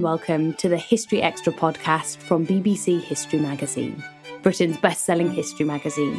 [0.00, 4.02] And welcome to the History Extra podcast from BBC History Magazine,
[4.40, 6.18] Britain's best selling history magazine.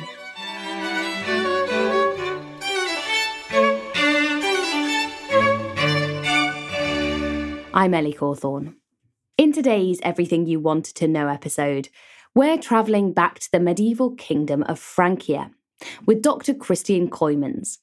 [7.74, 8.76] I'm Ellie Cawthorne.
[9.40, 11.90] In today's Everything You Wanted to Know episode,
[12.36, 15.50] we're travelling back to the medieval kingdom of Francia
[16.06, 16.54] with Dr.
[16.54, 17.80] Christian Cooijmans.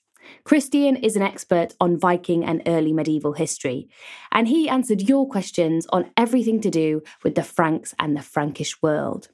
[0.49, 3.87] Christian is an expert on Viking and early medieval history,
[4.33, 8.81] and he answered your questions on everything to do with the Franks and the Frankish
[8.81, 9.29] world.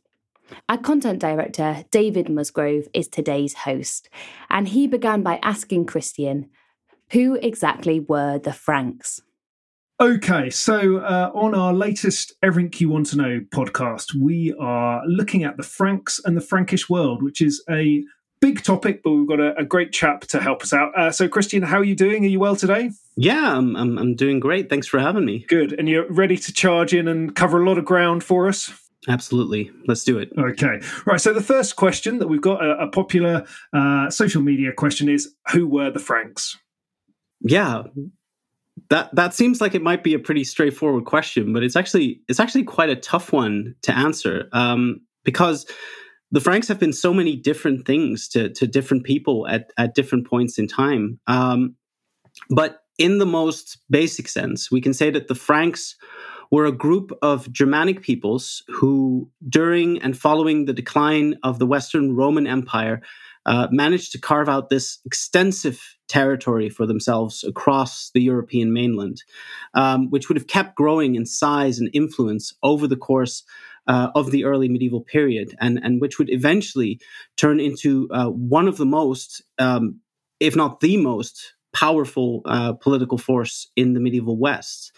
[0.69, 4.09] Our content director, David Musgrove, is today's host,
[4.51, 6.51] and he began by asking Christian,
[7.13, 9.23] who exactly were the Franks?
[10.01, 15.45] Okay, so uh, on our latest Everything You Want to Know podcast, we are looking
[15.45, 18.03] at the Franks and the Frankish world, which is a
[18.45, 20.97] big topic, but we've got a, a great chap to help us out.
[20.99, 22.27] Uh, so, Christian, how are you doing?
[22.27, 22.91] Are you well today?
[23.17, 24.69] Yeah, I'm, I'm, I'm doing great.
[24.69, 25.47] Thanks for having me.
[25.49, 25.73] Good.
[25.73, 28.71] And you're ready to charge in and cover a lot of ground for us?
[29.09, 29.71] Absolutely.
[29.87, 30.31] Let's do it.
[30.39, 30.83] Okay.
[31.07, 31.21] Right.
[31.23, 35.35] So, the first question that we've got, a, a popular uh, social media question is
[35.53, 36.59] Who were the Franks?
[37.41, 37.85] Yeah,
[38.91, 42.41] that that seems like it might be a pretty straightforward question, but it's actually it's
[42.41, 45.67] actually quite a tough one to answer um, because
[46.31, 50.27] the Franks have been so many different things to to different people at at different
[50.27, 51.21] points in time.
[51.27, 51.77] Um,
[52.51, 55.97] but in the most basic sense, we can say that the Franks
[56.51, 62.15] were a group of Germanic peoples who, during and following the decline of the Western
[62.15, 63.03] Roman Empire,
[63.47, 69.23] uh, managed to carve out this extensive territory for themselves across the European mainland,
[69.75, 73.43] um, which would have kept growing in size and influence over the course
[73.87, 77.01] uh, of the early medieval period, and, and which would eventually
[77.37, 80.01] turn into uh, one of the most, um,
[80.41, 84.93] if not the most, powerful uh, political force in the medieval West.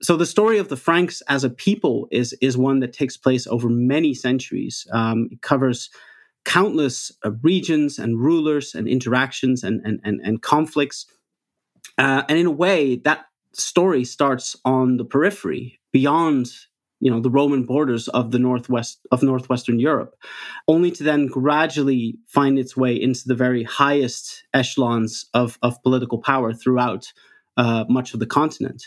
[0.00, 3.46] So the story of the Franks as a people is is one that takes place
[3.46, 4.86] over many centuries.
[4.92, 5.90] Um, it covers
[6.44, 11.06] countless uh, regions and rulers and interactions and, and, and, and conflicts.
[11.98, 16.50] Uh, and in a way, that story starts on the periphery, beyond
[17.02, 20.14] you know the Roman borders of the northwest of northwestern Europe,
[20.68, 26.18] only to then gradually find its way into the very highest echelons of, of political
[26.18, 27.12] power throughout
[27.56, 28.82] uh, much of the continent.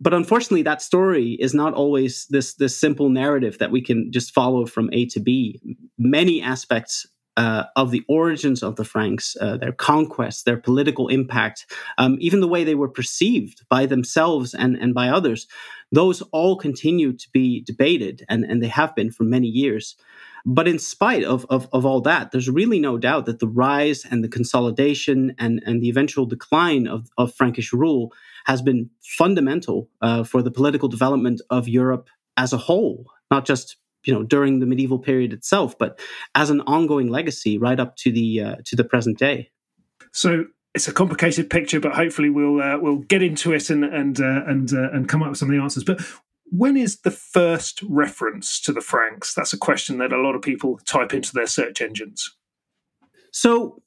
[0.00, 4.32] but unfortunately, that story is not always this this simple narrative that we can just
[4.32, 5.60] follow from A to B.
[5.98, 11.66] Many aspects uh, of the origins of the Franks, uh, their conquests, their political impact,
[11.98, 15.46] um, even the way they were perceived by themselves and, and by others,
[15.92, 19.96] those all continue to be debated, and, and they have been for many years.
[20.46, 24.06] But in spite of, of, of, all that, there's really no doubt that the rise
[24.10, 28.12] and the consolidation and, and the eventual decline of, of Frankish rule
[28.46, 33.76] has been fundamental uh, for the political development of Europe as a whole, not just
[34.04, 36.00] you know during the medieval period itself, but
[36.34, 39.50] as an ongoing legacy right up to the uh, to the present day.
[40.12, 44.20] So it's a complicated picture, but hopefully we'll uh, we'll get into it and and
[44.20, 45.84] uh, and uh, and come up with some of the answers.
[45.84, 46.00] But
[46.50, 49.34] when is the first reference to the Franks?
[49.34, 52.34] That's a question that a lot of people type into their search engines.
[53.32, 53.82] So,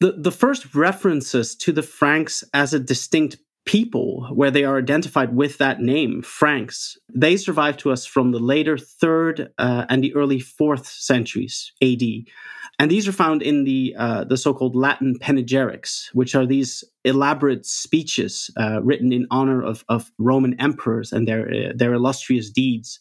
[0.00, 5.34] the, the first references to the Franks as a distinct people, where they are identified
[5.34, 10.14] with that name, Franks, they survive to us from the later third uh, and the
[10.14, 12.02] early fourth centuries AD.
[12.78, 17.64] And these are found in the uh, the so-called Latin panegyrics, which are these elaborate
[17.64, 22.98] speeches uh, written in honor of, of Roman emperors and their uh, their illustrious deeds.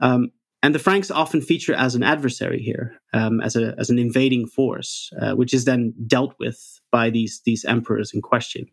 [0.00, 0.30] Um,
[0.62, 4.46] and the Franks often feature as an adversary here, um, as a as an invading
[4.46, 8.66] force, uh, which is then dealt with by these these emperors in question.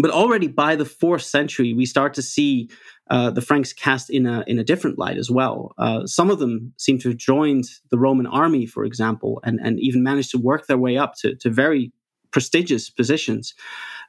[0.00, 2.70] But already by the fourth century, we start to see
[3.10, 5.74] uh, the Franks cast in a in a different light as well.
[5.76, 9.78] Uh, some of them seem to have joined the Roman army, for example, and and
[9.80, 11.92] even managed to work their way up to to very
[12.30, 13.54] prestigious positions.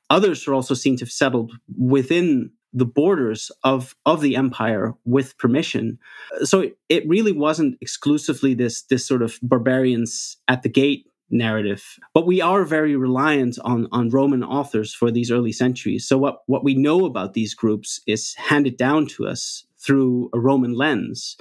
[0.10, 5.38] Others are also seen to have settled within the borders of of the empire with
[5.38, 6.00] permission.
[6.44, 11.84] So it, it really wasn't exclusively this this sort of barbarians at the gate narrative.
[12.14, 16.08] But we are very reliant on, on Roman authors for these early centuries.
[16.08, 20.40] So what, what we know about these groups is handed down to us through a
[20.40, 21.38] Roman lens.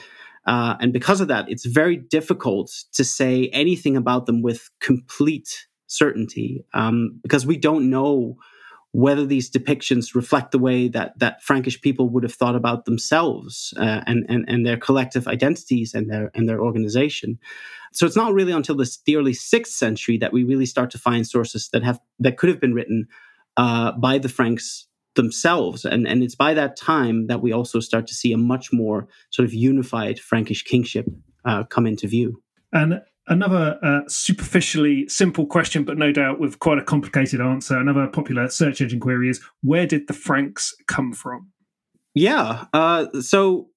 [0.46, 5.66] Uh, and because of that, it's very difficult to say anything about them with complete
[5.86, 8.36] certainty um, because we don't know
[8.92, 13.74] whether these depictions reflect the way that that Frankish people would have thought about themselves
[13.78, 17.38] uh, and, and and their collective identities and their and their organization.
[17.94, 20.98] So it's not really until this, the early sixth century that we really start to
[20.98, 23.08] find sources that have that could have been written
[23.56, 28.06] uh, by the Franks themselves, and and it's by that time that we also start
[28.08, 31.06] to see a much more sort of unified Frankish kingship
[31.44, 32.42] uh, come into view.
[32.72, 37.78] And another uh, superficially simple question, but no doubt with quite a complicated answer.
[37.78, 41.50] Another popular search engine query is: Where did the Franks come from?
[42.14, 43.68] Yeah, uh, so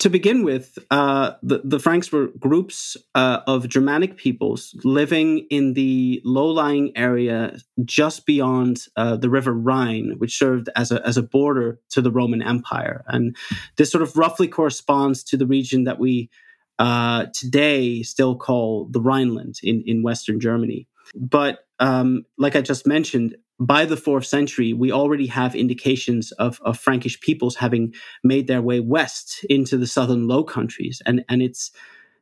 [0.00, 5.74] to begin with, uh, the, the, Franks were groups uh, of Germanic peoples living in
[5.74, 11.18] the low lying area just beyond uh, the River Rhine, which served as a, as
[11.18, 13.04] a border to the Roman Empire.
[13.08, 13.36] And
[13.76, 16.30] this sort of roughly corresponds to the region that we
[16.80, 20.88] uh, today still call the Rhineland in, in Western Germany.
[21.14, 26.58] But um, like I just mentioned, by the fourth century, we already have indications of,
[26.64, 27.92] of Frankish peoples having
[28.24, 31.70] made their way west into the southern Low Countries, and and it's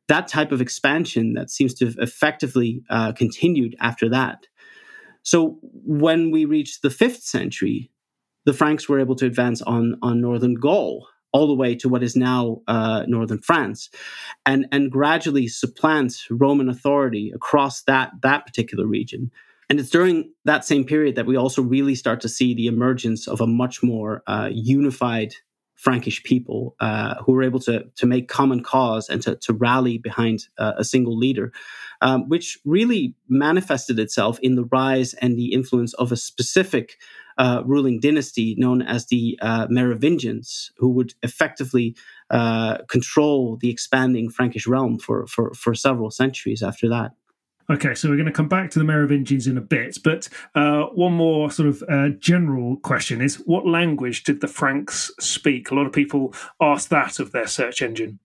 [0.09, 4.47] that type of expansion that seems to have effectively uh, continued after that.
[5.23, 7.93] So when we reach the fifth century,
[8.45, 12.03] the Franks were able to advance on on northern Gaul all the way to what
[12.03, 13.91] is now uh, northern France,
[14.47, 19.31] and and gradually supplant Roman authority across that that particular region.
[19.71, 23.29] And it's during that same period that we also really start to see the emergence
[23.29, 25.35] of a much more uh, unified
[25.79, 29.97] Frankish people uh, who were able to, to make common cause and to, to rally
[29.97, 31.53] behind uh, a single leader,
[32.01, 36.97] um, which really manifested itself in the rise and the influence of a specific
[37.39, 41.95] uh, ruling dynasty known as the uh, Merovingians, who would effectively
[42.31, 47.13] uh, control the expanding Frankish realm for, for, for several centuries after that.
[47.71, 50.85] Okay, so we're going to come back to the Merovingians in a bit, but uh,
[50.95, 55.71] one more sort of uh, general question is what language did the Franks speak?
[55.71, 58.21] A lot of people ask that of their search engine.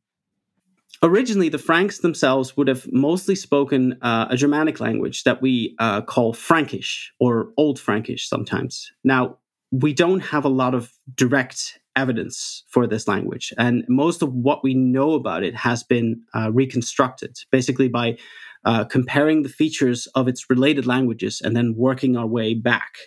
[1.02, 6.00] Originally, the Franks themselves would have mostly spoken uh, a Germanic language that we uh,
[6.02, 8.94] call Frankish or Old Frankish sometimes.
[9.04, 9.40] Now,
[9.74, 14.64] we don't have a lot of direct evidence for this language, and most of what
[14.64, 18.18] we know about it has been uh, reconstructed basically by
[18.66, 22.98] uh, comparing the features of its related languages and then working our way back.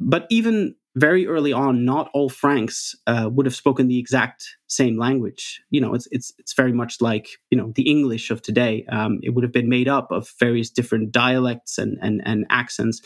[0.00, 4.98] But even very early on, not all Franks uh, would have spoken the exact same
[4.98, 5.62] language.
[5.70, 8.84] You know, it's it's it's very much like you know the English of today.
[8.88, 13.00] Um, it would have been made up of various different dialects and and, and accents.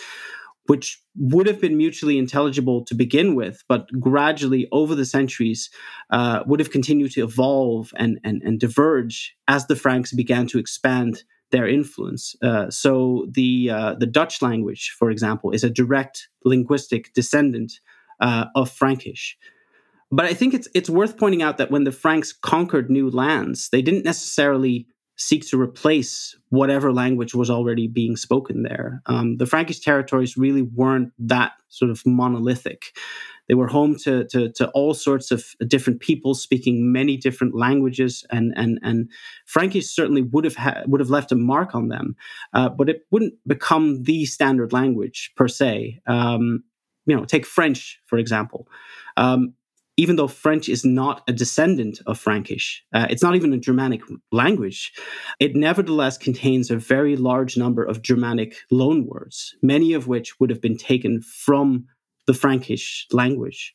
[0.68, 5.70] Which would have been mutually intelligible to begin with, but gradually over the centuries
[6.10, 10.58] uh, would have continued to evolve and, and, and diverge as the Franks began to
[10.58, 12.36] expand their influence.
[12.42, 17.80] Uh, so the uh, the Dutch language, for example, is a direct linguistic descendant
[18.20, 19.38] uh, of Frankish.
[20.12, 23.70] But I think it's it's worth pointing out that when the Franks conquered new lands,
[23.70, 24.86] they didn't necessarily
[25.18, 29.02] seek to replace whatever language was already being spoken there.
[29.06, 32.96] Um, the Frankish territories really weren't that sort of monolithic.
[33.48, 38.24] They were home to, to, to all sorts of different people speaking many different languages,
[38.30, 39.10] and and and
[39.46, 42.14] Frankish certainly would have ha- would have left a mark on them,
[42.52, 46.00] uh, but it wouldn't become the standard language per se.
[46.06, 46.62] Um,
[47.06, 48.68] you know, take French for example.
[49.16, 49.54] Um,
[49.98, 54.00] even though French is not a descendant of Frankish, uh, it's not even a Germanic
[54.30, 54.92] language,
[55.40, 60.62] it nevertheless contains a very large number of Germanic loanwords, many of which would have
[60.62, 61.84] been taken from
[62.28, 63.74] the Frankish language.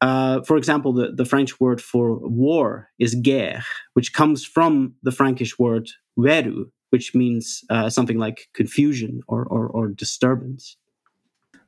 [0.00, 5.12] Uh, for example, the, the French word for war is guerre, which comes from the
[5.12, 10.76] Frankish word werra, which means uh, something like confusion or, or, or disturbance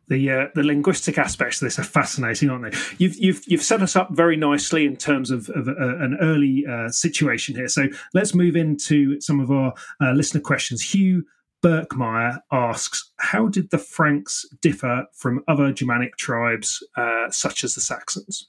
[0.08, 2.78] the uh, the linguistic aspects of this are fascinating, aren't they?
[2.98, 6.64] You've you've you've set us up very nicely in terms of, of uh, an early
[6.66, 7.68] uh, situation here.
[7.68, 10.82] So let's move into some of our uh, listener questions.
[10.82, 11.24] Hugh
[11.64, 17.80] Berkmeyer asks, "How did the Franks differ from other Germanic tribes, uh, such as the
[17.80, 18.48] Saxons?"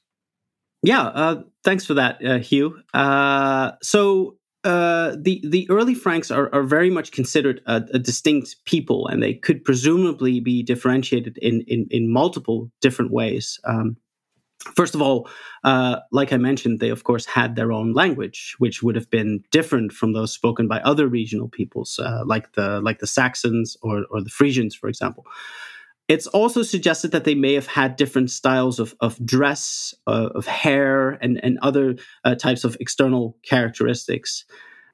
[0.83, 2.79] Yeah, thanks for that, Hugh.
[3.81, 4.37] so
[4.67, 9.23] uh, the the early Franks are, are very much considered a, a, distinct people, and
[9.23, 13.61] they could presumably be differentiated in in, in multiple different ways.
[13.63, 13.95] Um,
[14.75, 15.29] first of all,
[15.63, 19.41] uh, like I mentioned, they of course had their own language, which would have been
[19.51, 24.03] different from those spoken by other regional peoples, uh, like the like the Saxons or
[24.11, 25.25] or the Frisians, for example.
[26.07, 30.45] It's also suggested that they may have had different styles of, of dress, uh, of
[30.45, 34.45] hair, and, and other uh, types of external characteristics.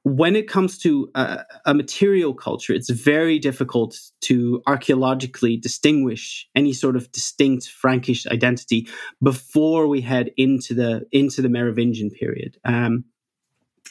[0.05, 6.73] When it comes to uh, a material culture, it's very difficult to archaeologically distinguish any
[6.73, 8.87] sort of distinct Frankish identity
[9.21, 12.57] before we head into the into the Merovingian period.
[12.65, 13.05] Um,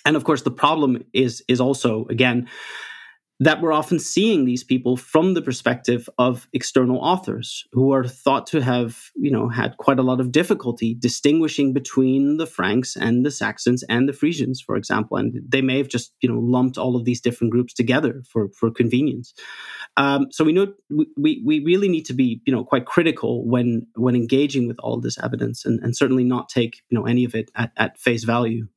[0.05, 2.49] and of course, the problem is is also again
[3.43, 8.47] that we're often seeing these people from the perspective of external authors who are thought
[8.47, 13.27] to have, you know, had quite a lot of difficulty distinguishing between the Franks and
[13.27, 15.17] the Saxons and the Frisians, for example.
[15.17, 18.49] And they may have just, you know, lumped all of these different groups together for,
[18.51, 19.35] for convenience.
[19.97, 20.73] Um, so we know
[21.17, 25.01] we, we really need to be, you know, quite critical when when engaging with all
[25.01, 28.23] this evidence and, and certainly not take, you know, any of it at, at face
[28.23, 28.69] value.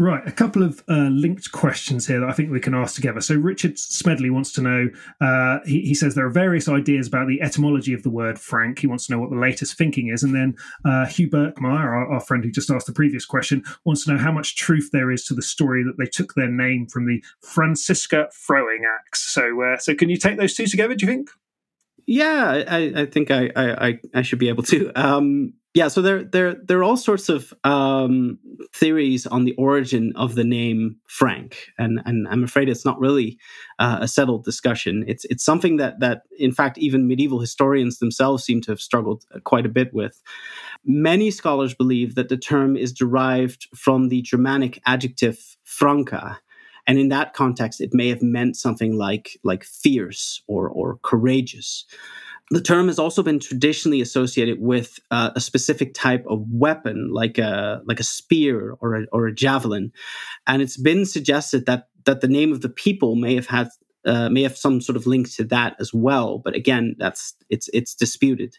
[0.00, 3.20] Right, a couple of uh, linked questions here that I think we can ask together.
[3.20, 4.90] So, Richard Smedley wants to know.
[5.20, 8.78] Uh, he, he, says there are various ideas about the etymology of the word Frank.
[8.78, 12.12] He wants to know what the latest thinking is, and then uh, Hugh Berkmeyer, our,
[12.12, 15.10] our, friend who just asked the previous question, wants to know how much truth there
[15.10, 19.22] is to the story that they took their name from the Francisca throwing axe.
[19.22, 20.94] So, uh, so can you take those two together?
[20.94, 21.30] Do you think?
[22.06, 24.92] Yeah, I, I think I, I, I should be able to.
[24.94, 28.38] Um, yeah, so there there there are all sorts of um,
[28.72, 33.38] theories on the origin of the name Frank, and and I'm afraid it's not really
[33.78, 35.04] uh, a settled discussion.
[35.06, 39.24] It's it's something that that in fact even medieval historians themselves seem to have struggled
[39.44, 40.22] quite a bit with.
[40.86, 46.40] Many scholars believe that the term is derived from the Germanic adjective franca,
[46.86, 51.84] and in that context, it may have meant something like like fierce or or courageous.
[52.50, 57.36] The term has also been traditionally associated with uh, a specific type of weapon, like
[57.38, 59.92] a like a spear or a, or a javelin,
[60.46, 63.68] and it's been suggested that that the name of the people may have had
[64.06, 66.38] uh, may have some sort of link to that as well.
[66.38, 68.56] But again, that's it's it's disputed.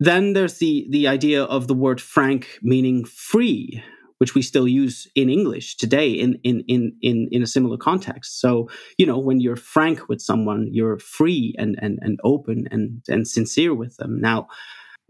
[0.00, 3.82] Then there's the the idea of the word frank meaning free,
[4.18, 8.40] which we still use in English today in, in, in, in, in a similar context.
[8.40, 8.68] So,
[8.98, 13.26] you know, when you're frank with someone, you're free and, and, and open and, and
[13.26, 14.20] sincere with them.
[14.20, 14.48] Now,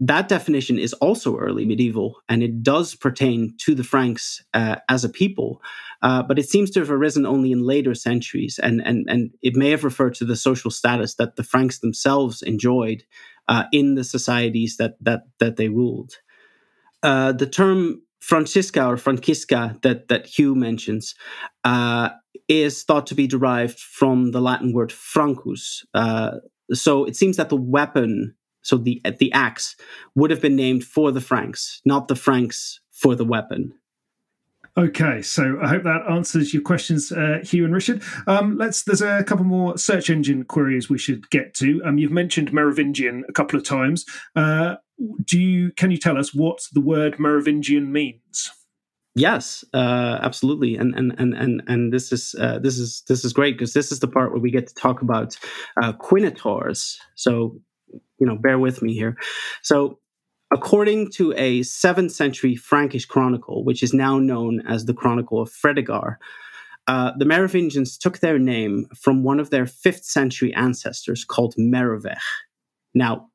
[0.01, 5.05] that definition is also early medieval and it does pertain to the Franks uh, as
[5.05, 5.61] a people,
[6.01, 9.55] uh, but it seems to have arisen only in later centuries and, and, and it
[9.55, 13.03] may have referred to the social status that the Franks themselves enjoyed
[13.47, 16.15] uh, in the societies that, that, that they ruled.
[17.01, 21.13] Uh, the term Francisca or Francisca that, that Hugh mentions
[21.63, 22.09] uh,
[22.47, 25.85] is thought to be derived from the Latin word francus.
[25.93, 26.37] Uh,
[26.73, 29.75] so it seems that the weapon, so the the axe,
[30.15, 33.73] would have been named for the Franks, not the Franks for the weapon.
[34.77, 38.03] Okay, so I hope that answers your questions, uh, Hugh and Richard.
[38.27, 38.83] Um, let's.
[38.83, 41.81] There's a couple more search engine queries we should get to.
[41.85, 44.05] Um, you've mentioned Merovingian a couple of times.
[44.35, 44.75] Uh,
[45.23, 45.71] do you?
[45.71, 48.51] Can you tell us what the word Merovingian means?
[49.15, 53.31] Yes, uh, absolutely, and and and and and this is uh, this is this is
[53.31, 55.37] great because this is the part where we get to talk about
[55.81, 56.97] uh, quinotaurs.
[57.15, 57.61] So,
[58.19, 59.15] you know, bear with me here.
[59.63, 59.99] So,
[60.51, 65.51] according to a seventh century Frankish chronicle, which is now known as the Chronicle of
[65.51, 66.17] Fredegar,
[66.87, 72.19] uh, the Merovingians took their name from one of their fifth century ancestors called Merovech.
[72.93, 73.29] Now,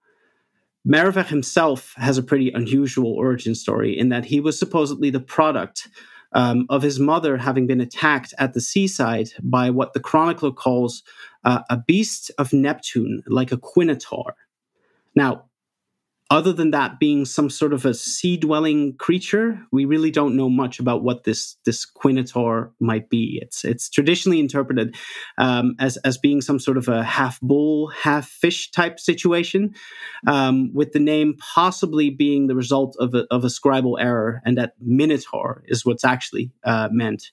[0.87, 5.88] Merovech himself has a pretty unusual origin story in that he was supposedly the product
[6.33, 11.02] um, of his mother having been attacked at the seaside by what the chronicler calls
[11.45, 14.33] uh, a beast of Neptune, like a quinotaur.
[15.14, 15.50] Now,
[16.31, 20.49] other than that being some sort of a sea dwelling creature, we really don't know
[20.49, 23.41] much about what this this quinotaur might be.
[23.43, 24.95] It's it's traditionally interpreted
[25.39, 29.75] um, as as being some sort of a half bull, half fish type situation,
[30.29, 34.57] um, with the name possibly being the result of a, of a scribal error, and
[34.57, 37.33] that minotaur is what's actually uh, meant.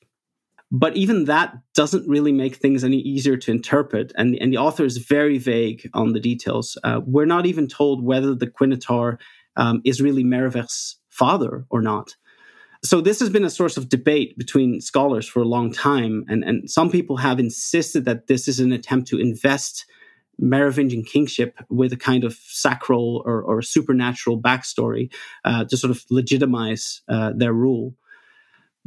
[0.72, 4.12] But even that doesn't really make things any easier to interpret.
[4.18, 6.78] And, and the author is very vague on the details.
[6.84, 9.18] Uh, we're not even told whether the Quinotaur
[9.56, 12.16] um, is really Merovech's father or not.
[12.84, 16.26] So this has been a source of debate between scholars for a long time.
[16.28, 19.86] And, and some people have insisted that this is an attempt to invest
[20.38, 25.12] Merovingian kingship with a kind of sacral or, or supernatural backstory
[25.46, 27.96] uh, to sort of legitimize uh, their rule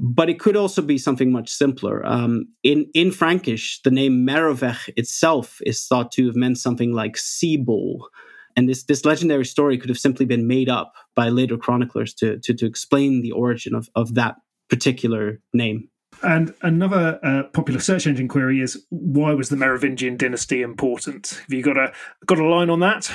[0.02, 2.04] but it could also be something much simpler.
[2.06, 7.18] Um, in in Frankish, the name Merovech itself is thought to have meant something like
[7.18, 8.08] sea bull,
[8.56, 12.38] and this this legendary story could have simply been made up by later chroniclers to
[12.38, 14.36] to, to explain the origin of of that
[14.70, 15.90] particular name.
[16.22, 21.42] And another uh, popular search engine query is why was the Merovingian dynasty important?
[21.42, 21.92] Have you got a
[22.24, 23.12] got a line on that?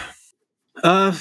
[0.84, 1.12] Uh,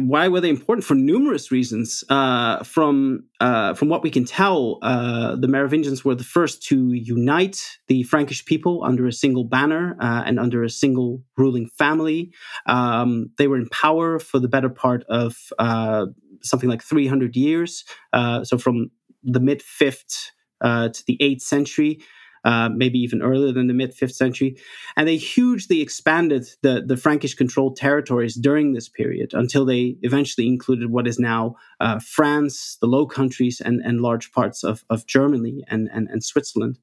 [0.00, 0.84] why were they important?
[0.84, 2.02] For numerous reasons.
[2.08, 6.92] Uh, from uh, from what we can tell, uh, the Merovingians were the first to
[6.92, 12.32] unite the Frankish people under a single banner uh, and under a single ruling family.
[12.66, 16.06] Um, they were in power for the better part of uh,
[16.42, 17.84] something like 300 years.
[18.14, 18.90] so from
[19.22, 20.32] the mid fifth
[20.62, 22.00] to the eighth century.
[22.44, 24.56] Uh, maybe even earlier than the mid 5th century.
[24.96, 30.46] And they hugely expanded the, the Frankish controlled territories during this period until they eventually
[30.46, 35.06] included what is now uh, France, the Low Countries, and, and large parts of, of
[35.06, 36.78] Germany and, and, and Switzerland.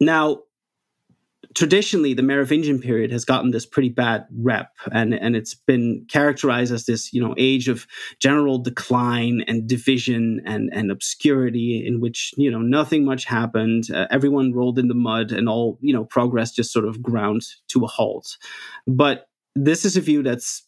[0.00, 0.38] Now,
[1.54, 6.72] traditionally the Merovingian period has gotten this pretty bad rep and, and it's been characterized
[6.72, 7.86] as this, you know, age of
[8.20, 13.90] general decline and division and, and obscurity in which, you know, nothing much happened.
[13.92, 17.42] Uh, everyone rolled in the mud and all, you know, progress just sort of ground
[17.68, 18.36] to a halt.
[18.86, 20.66] But this is a view that's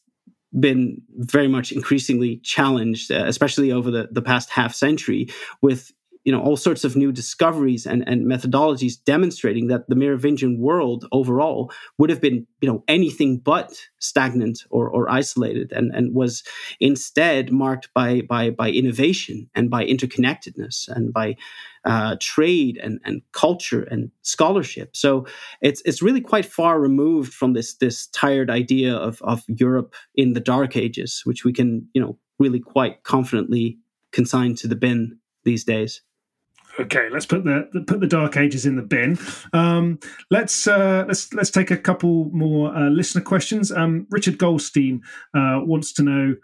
[0.59, 5.29] been very much increasingly challenged, uh, especially over the, the past half century,
[5.63, 5.91] with
[6.25, 11.07] you know all sorts of new discoveries and, and methodologies demonstrating that the Merovingian world
[11.13, 16.43] overall would have been you know anything but stagnant or, or isolated and, and was
[16.81, 21.37] instead marked by by by innovation and by interconnectedness and by
[21.85, 24.97] uh, trade and, and culture and scholarship.
[24.97, 25.27] So
[25.61, 30.33] it's it's really quite far removed from this this tired idea of of Europe in
[30.33, 33.79] the Dark Ages, which we can you know really quite confidently
[34.11, 36.01] consign to the bin these days
[36.79, 39.19] okay, let's put the, put the Dark Ages in the bin.
[39.53, 39.99] Um,
[40.31, 43.71] let's uh, let's let's take a couple more uh, listener questions.
[43.73, 45.03] Um, Richard Goldstein
[45.35, 46.37] uh, wants to know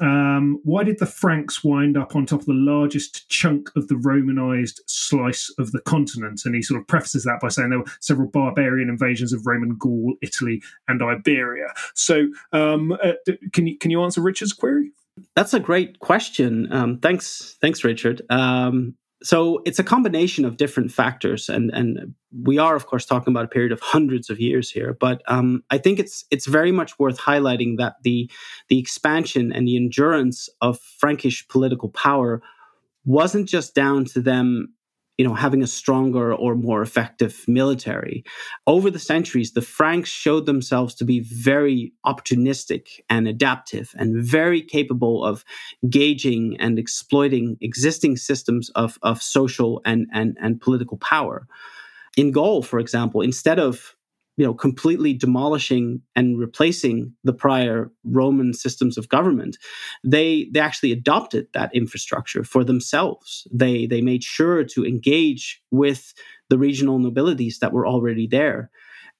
[0.00, 3.96] um, why did the Franks wind up on top of the largest chunk of the
[3.96, 6.42] Romanized slice of the continent?
[6.44, 9.76] And he sort of prefaces that by saying there were several barbarian invasions of Roman
[9.76, 11.68] Gaul, Italy, and Iberia.
[11.94, 13.12] So, um, uh,
[13.52, 14.92] can you can you answer Richard's query?
[15.36, 16.72] That's a great question.
[16.72, 18.22] Um, thanks, thanks, Richard.
[19.24, 23.44] So it's a combination of different factors and and we are of course talking about
[23.44, 26.98] a period of hundreds of years here but um, i think it's it's very much
[26.98, 28.30] worth highlighting that the
[28.68, 32.42] the expansion and the endurance of frankish political power
[33.04, 34.74] wasn't just down to them
[35.18, 38.24] you know, having a stronger or more effective military.
[38.66, 44.60] Over the centuries, the Franks showed themselves to be very opportunistic and adaptive and very
[44.60, 45.44] capable of
[45.88, 51.46] gauging and exploiting existing systems of, of social and, and, and political power.
[52.16, 53.94] In Gaul, for example, instead of
[54.36, 59.56] you know completely demolishing and replacing the prior roman systems of government
[60.04, 66.14] they they actually adopted that infrastructure for themselves they they made sure to engage with
[66.50, 68.70] the regional nobilities that were already there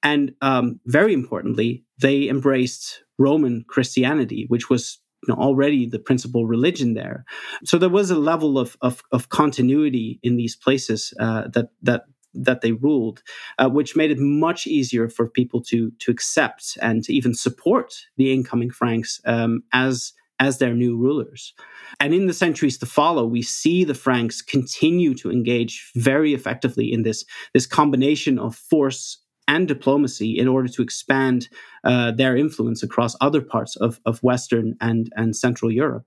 [0.03, 6.45] and um, very importantly they embraced roman christianity which was you know, already the principal
[6.45, 7.25] religion there.
[7.63, 12.03] So there was a level of of, of continuity in these places uh, that that
[12.35, 13.23] that they ruled,
[13.57, 17.93] uh, which made it much easier for people to to accept and to even support
[18.17, 21.53] the incoming Franks um, as as their new rulers.
[21.99, 26.91] And in the centuries to follow, we see the Franks continue to engage very effectively
[26.91, 31.49] in this this combination of force and diplomacy in order to expand
[31.83, 36.05] uh, their influence across other parts of, of Western and, and Central Europe.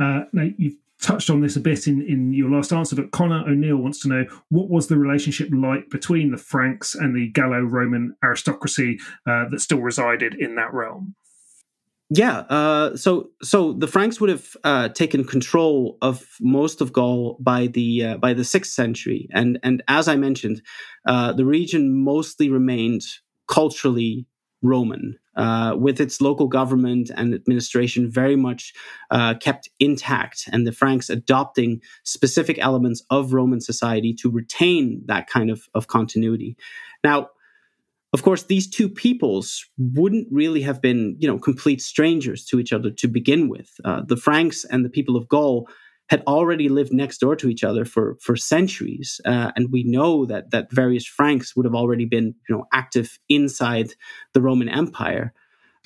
[0.00, 3.44] Uh, now, you've touched on this a bit in, in your last answer, but Connor
[3.48, 7.60] O'Neill wants to know what was the relationship like between the Franks and the Gallo
[7.60, 11.14] Roman aristocracy uh, that still resided in that realm?
[12.10, 17.36] Yeah, uh, so so the Franks would have uh, taken control of most of Gaul
[17.38, 20.62] by the uh, by the sixth century, and and as I mentioned,
[21.06, 23.02] uh, the region mostly remained
[23.46, 24.26] culturally
[24.62, 28.72] Roman uh, with its local government and administration very much
[29.10, 35.28] uh, kept intact, and the Franks adopting specific elements of Roman society to retain that
[35.28, 36.56] kind of, of continuity.
[37.04, 37.28] Now,
[38.12, 42.72] of course, these two peoples wouldn't really have been, you know, complete strangers to each
[42.72, 43.70] other to begin with.
[43.84, 45.68] Uh, the Franks and the people of Gaul
[46.08, 50.26] had already lived next door to each other for for centuries, uh, and we know
[50.26, 53.94] that that various Franks would have already been you know active inside
[54.32, 55.32] the Roman Empire.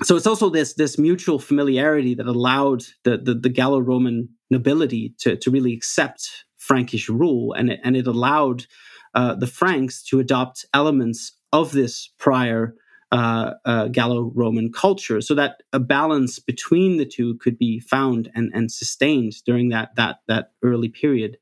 [0.03, 5.37] So it's also this this mutual familiarity that allowed the the, the Gallo-Roman nobility to
[5.37, 8.67] to really accept Frankish rule, and it, and it allowed
[9.15, 12.75] uh, the Franks to adopt elements of this prior
[13.13, 18.51] uh, uh, Gallo-Roman culture, so that a balance between the two could be found and,
[18.55, 21.37] and sustained during that that that early period.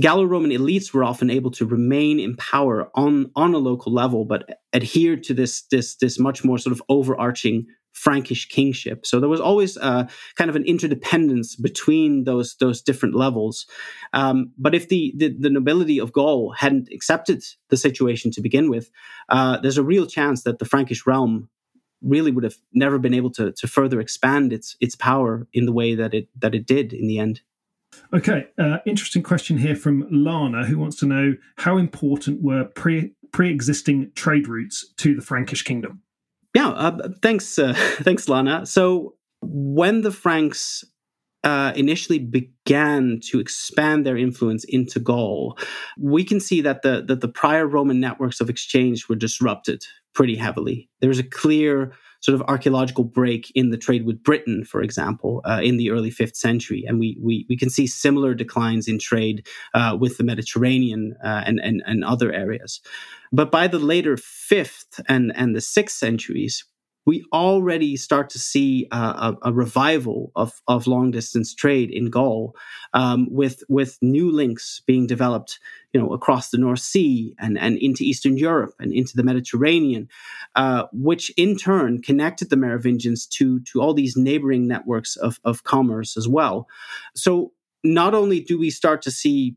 [0.00, 4.60] Gallo-Roman elites were often able to remain in power on on a local level, but
[4.72, 9.06] adhere to this this this much more sort of overarching Frankish kingship.
[9.06, 13.66] So there was always uh, kind of an interdependence between those those different levels.
[14.12, 18.70] Um, but if the, the, the nobility of Gaul hadn't accepted the situation to begin
[18.70, 18.90] with,
[19.28, 21.48] uh, there's a real chance that the Frankish realm
[22.02, 25.72] really would have never been able to to further expand its its power in the
[25.72, 27.40] way that it that it did in the end.
[28.14, 33.12] Okay, uh, interesting question here from Lana, who wants to know how important were pre
[33.32, 36.01] pre existing trade routes to the Frankish kingdom.
[36.54, 38.66] Yeah, uh, thanks, uh, thanks, Lana.
[38.66, 40.84] So when the Franks
[41.44, 45.58] uh, initially began to expand their influence into Gaul,
[45.98, 50.36] we can see that the that the prior Roman networks of exchange were disrupted pretty
[50.36, 50.88] heavily.
[51.00, 55.60] There's a clear sort of archaeological break in the trade with Britain, for example, uh,
[55.62, 59.46] in the early fifth century, and we we we can see similar declines in trade
[59.74, 62.80] uh, with the Mediterranean uh, and, and and other areas.
[63.32, 66.64] But by the later fifth and and the sixth centuries,
[67.04, 72.54] we already start to see a, a, revival of, of long distance trade in Gaul,
[72.92, 75.58] um, with with new links being developed,
[75.92, 80.08] you know, across the North Sea and and into Eastern Europe and into the Mediterranean,
[80.54, 85.64] uh, which in turn connected the Merovingians to to all these neighboring networks of of
[85.64, 86.68] commerce as well.
[87.16, 87.52] So
[87.84, 89.56] not only do we start to see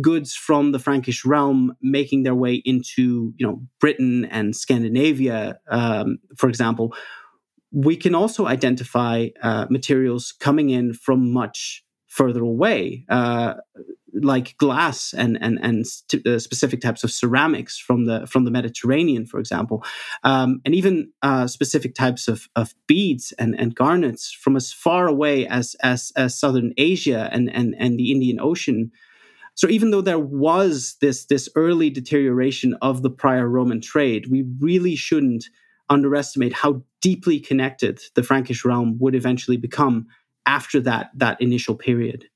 [0.00, 6.18] goods from the Frankish realm making their way into you know Britain and Scandinavia, um,
[6.36, 6.94] for example,
[7.72, 13.54] we can also identify uh, materials coming in from much further away, uh,
[14.14, 18.50] like glass and and and st- uh, specific types of ceramics from the from the
[18.50, 19.84] Mediterranean, for example,
[20.24, 25.06] um, and even uh, specific types of, of beads and, and garnets from as far
[25.06, 28.90] away as as, as southern Asia and, and and the Indian Ocean
[29.56, 34.44] so even though there was this, this early deterioration of the prior Roman trade, we
[34.60, 35.46] really shouldn't
[35.88, 40.08] underestimate how deeply connected the Frankish realm would eventually become
[40.44, 42.26] after that, that initial period.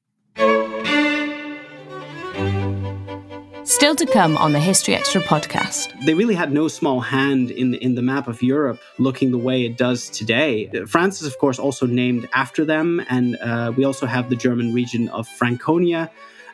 [3.64, 5.92] Still to come on the History Extra podcast.
[6.06, 9.64] They really had no small hand in in the map of Europe looking the way
[9.64, 10.70] it does today.
[10.86, 14.72] France is, of course, also named after them, and uh, we also have the German
[14.72, 16.10] region of Franconia,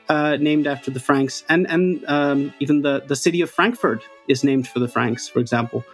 [0.08, 4.44] uh, named after the Franks, and and um, even the the city of Frankfurt is
[4.44, 5.84] named for the Franks, for example.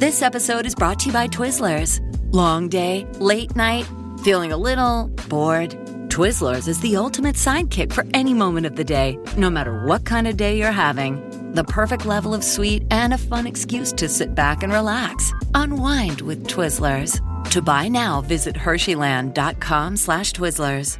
[0.00, 2.00] This episode is brought to you by Twizzlers.
[2.32, 3.86] Long day, late night,
[4.22, 5.72] feeling a little bored.
[6.08, 10.26] Twizzlers is the ultimate sidekick for any moment of the day, no matter what kind
[10.26, 11.20] of day you're having.
[11.52, 15.32] The perfect level of sweet and a fun excuse to sit back and relax.
[15.54, 17.20] Unwind with Twizzlers.
[17.50, 20.98] To buy now, visit Hersheyland.com slash Twizzlers.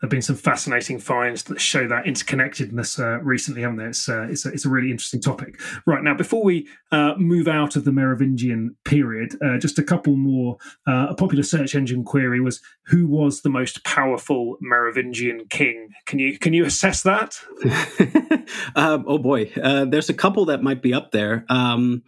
[0.00, 3.88] There have been some fascinating finds that show that interconnectedness uh, recently, haven't there?
[3.88, 5.60] It's, uh, it's, a, it's, a, really interesting topic.
[5.86, 10.16] Right, now, before we uh, move out of the Merovingian period, uh, just a couple
[10.16, 10.58] more.
[10.86, 15.90] Uh, a popular search engine query was who was the most powerful Merovingian king?
[16.06, 17.38] Can you, can you assess that?
[18.76, 21.46] um, oh boy, uh, there's a couple that might be up there.
[21.48, 22.02] Um,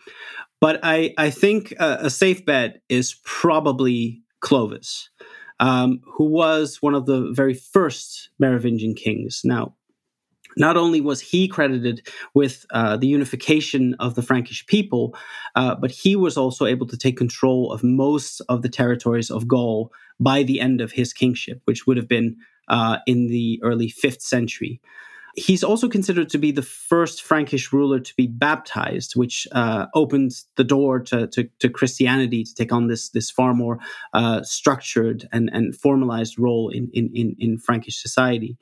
[0.61, 5.11] but I, I think a safe bet is probably Clovis
[5.61, 9.40] um, who was one of the very first Merovingian kings.
[9.45, 9.75] Now,
[10.57, 15.14] not only was he credited with uh, the unification of the Frankish people,
[15.55, 19.47] uh, but he was also able to take control of most of the territories of
[19.47, 22.37] Gaul by the end of his kingship, which would have been
[22.69, 24.81] uh, in the early 5th century.
[25.37, 30.33] He's also considered to be the first Frankish ruler to be baptized, which uh, opened
[30.57, 33.79] the door to, to, to, Christianity to take on this, this far more
[34.14, 38.57] uh, structured and, and formalized role in, in, in, in Frankish society.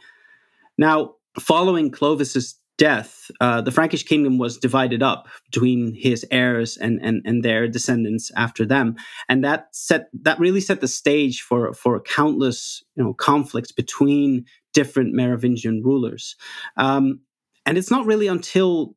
[0.76, 7.00] Now, following Clovis's death, uh, the Frankish kingdom was divided up between his heirs and,
[7.02, 8.96] and, and their descendants after them,
[9.28, 14.44] and that set that really set the stage for for countless you know conflicts between
[14.72, 16.36] different Merovingian rulers.
[16.76, 17.20] Um,
[17.66, 18.94] and it's not really until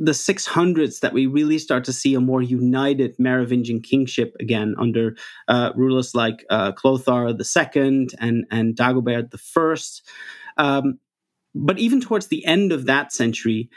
[0.00, 5.16] the 600s that we really start to see a more united Merovingian kingship again under
[5.48, 9.34] uh, rulers like uh, Clothar II and, and Dagobert
[10.56, 10.62] I.
[10.62, 11.00] Um,
[11.58, 13.68] but even towards the end of that century,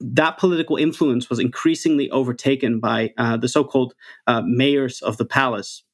[0.00, 3.94] that political influence was increasingly overtaken by uh, the so called
[4.26, 5.84] uh, mayors of the palace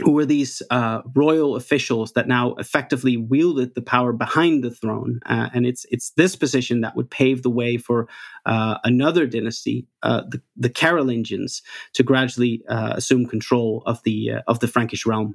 [0.00, 5.18] who were these uh, royal officials that now effectively wielded the power behind the throne,
[5.24, 8.06] uh, and it's it's this position that would pave the way for
[8.44, 11.62] uh, another dynasty, uh, the, the, Carolingians,
[11.94, 15.34] to gradually assume control of the of the Frankish realm.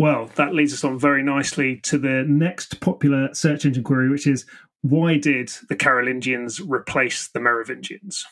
[0.00, 4.26] Well, that leads us on very nicely to the next popular search engine query, which
[4.26, 4.46] is
[4.80, 8.24] why did the Carolingians replace the Merovingians?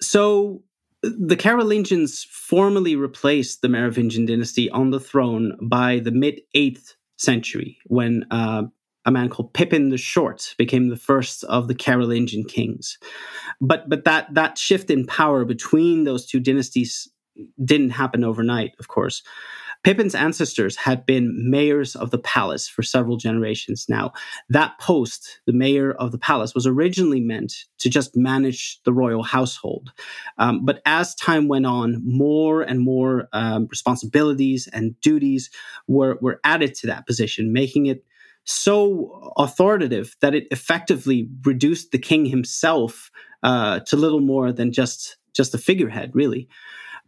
[0.00, 0.62] So
[1.02, 7.78] the Carolingians formally replaced the Merovingian dynasty on the throne by the mid 8th century
[7.86, 8.62] when uh,
[9.04, 12.96] a man called Pippin the Short became the first of the Carolingian kings.
[13.60, 17.08] But but that that shift in power between those two dynasties
[17.64, 19.24] didn't happen overnight, of course.
[19.84, 24.12] Pippin's ancestors had been mayors of the palace for several generations now.
[24.48, 29.22] That post, the mayor of the palace, was originally meant to just manage the royal
[29.22, 29.92] household.
[30.36, 35.50] Um, but as time went on, more and more um, responsibilities and duties
[35.86, 38.04] were, were added to that position, making it
[38.44, 43.10] so authoritative that it effectively reduced the king himself
[43.42, 46.48] uh, to little more than just just a figurehead, really.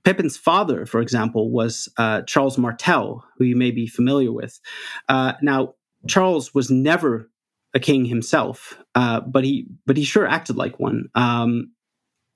[0.04, 4.60] Pippin's father, for example, was uh, Charles Martel, who you may be familiar with.
[5.08, 5.74] Uh, now,
[6.08, 7.30] Charles was never
[7.74, 11.08] a king himself, uh, but he but he sure acted like one.
[11.14, 11.72] Um,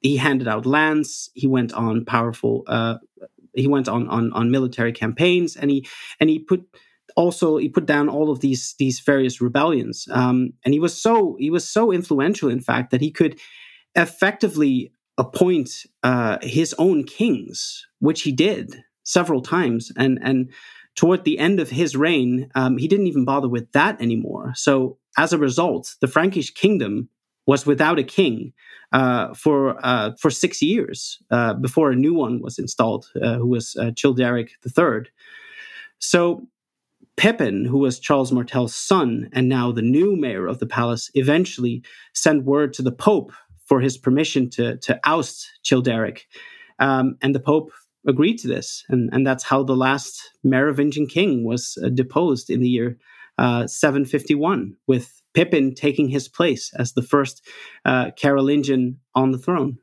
[0.01, 1.31] he handed out lands.
[1.35, 2.63] He went on powerful.
[2.67, 2.97] Uh,
[3.55, 5.87] he went on, on on military campaigns, and he
[6.21, 6.67] and he put
[7.17, 10.07] also he put down all of these these various rebellions.
[10.11, 13.39] Um, and he was so he was so influential, in fact, that he could
[13.95, 19.93] effectively appoint uh, his own kings, which he did several times.
[19.97, 20.51] And and
[20.95, 24.53] toward the end of his reign, um, he didn't even bother with that anymore.
[24.57, 27.09] So as a result, the Frankish kingdom
[27.47, 28.53] was without a king
[28.93, 33.49] uh, for uh, for six years uh, before a new one was installed, uh, who
[33.49, 35.11] was uh, Childeric III.
[35.99, 36.47] So
[37.17, 41.83] Pepin, who was Charles Martel's son and now the new mayor of the palace, eventually
[42.13, 43.33] sent word to the Pope
[43.67, 46.21] for his permission to, to oust Childeric.
[46.79, 47.71] Um, and the Pope
[48.07, 48.85] agreed to this.
[48.89, 52.99] And, and that's how the last Merovingian king was uh, deposed in the year
[53.39, 57.45] uh, 751, with Pippin taking his place as the first
[57.85, 59.79] uh, Carolingian on the throne.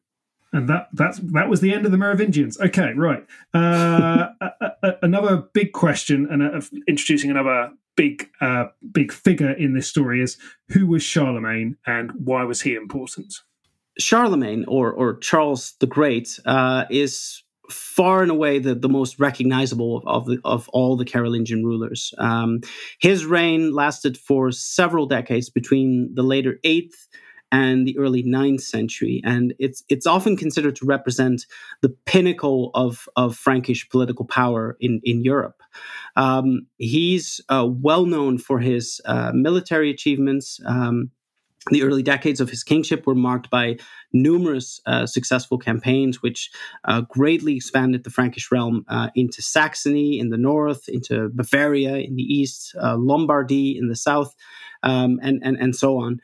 [0.54, 2.60] And that that's that was the end of the Merovingians.
[2.60, 3.26] Okay, right.
[3.54, 9.74] Uh, a, a, another big question, and uh, introducing another big uh, big figure in
[9.74, 10.38] this story is
[10.70, 13.34] who was Charlemagne and why was he important?
[14.02, 19.98] Charlemagne or or Charles the Great uh, is far and away the, the most recognizable
[19.98, 22.14] of, of, the, of all the Carolingian rulers.
[22.18, 22.62] Um,
[23.00, 27.08] his reign lasted for several decades between the later 8th
[27.52, 29.22] and the early 9th century.
[29.26, 31.46] And it's, it's often considered to represent
[31.82, 35.62] the pinnacle of, of Frankish political power in, in Europe.
[36.16, 40.60] Um, he's uh, well known for his uh, military achievements.
[40.66, 41.12] Um,
[41.70, 43.78] the early decades of his kingship were marked by
[44.14, 46.50] numerous uh, successful campaigns, which
[46.86, 52.16] uh, greatly expanded the Frankish realm uh, into Saxony in the north, into Bavaria in
[52.16, 54.36] the east, uh, Lombardy in the south,
[54.82, 56.20] um, and, and, and so on.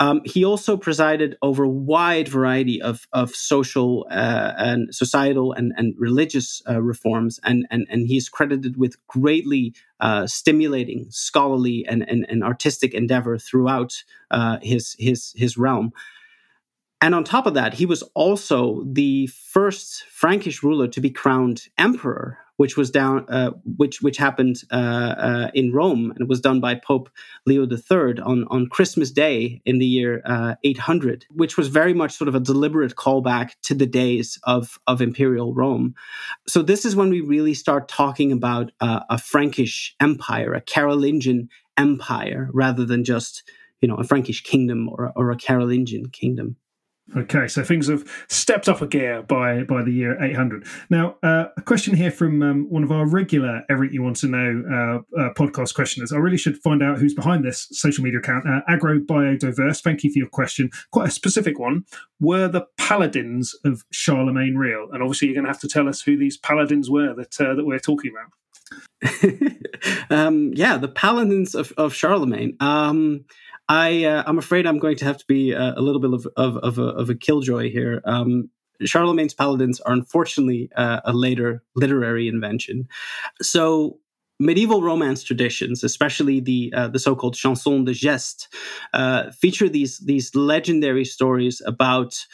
[0.00, 5.72] Um, he also presided over a wide variety of, of social uh, and societal and,
[5.76, 12.08] and religious uh, reforms, and, and, and he's credited with greatly uh, stimulating scholarly and,
[12.08, 15.92] and, and, artistic endeavor throughout uh, his, his, his realm.
[17.00, 21.66] And on top of that, he was also the first Frankish ruler to be crowned
[21.76, 26.60] emperor, which was down, uh, which which happened uh, uh, in Rome, and was done
[26.60, 27.08] by Pope
[27.46, 32.12] Leo III on on Christmas Day in the year uh, 800, which was very much
[32.12, 35.94] sort of a deliberate callback to the days of of imperial Rome.
[36.48, 41.48] So this is when we really start talking about uh, a Frankish empire, a Carolingian
[41.76, 43.48] empire, rather than just
[43.80, 46.56] you know a Frankish kingdom or or a Carolingian kingdom.
[47.16, 50.66] Okay, so things have stepped up a gear by by the year 800.
[50.90, 54.28] Now, uh, a question here from um, one of our regular Everything You Want to
[54.28, 56.12] Know uh, uh, podcast questioners.
[56.12, 58.46] I really should find out who's behind this social media account.
[58.46, 60.68] Uh, Agro Biodiverse, thank you for your question.
[60.92, 61.84] Quite a specific one.
[62.20, 64.88] Were the paladins of Charlemagne real?
[64.92, 67.54] And obviously, you're going to have to tell us who these paladins were that uh,
[67.54, 68.32] that we're talking about.
[70.10, 72.56] um, yeah, the paladins of, of Charlemagne.
[72.60, 73.24] Um,
[73.68, 76.26] I uh, I'm afraid I'm going to have to be a, a little bit of
[76.36, 78.00] of, of, a, of a killjoy here.
[78.04, 78.50] Um,
[78.84, 82.88] Charlemagne's paladins are unfortunately uh, a later literary invention.
[83.42, 83.98] So
[84.40, 88.48] medieval romance traditions, especially the uh, the so-called chansons de geste,
[88.94, 92.24] uh, feature these these legendary stories about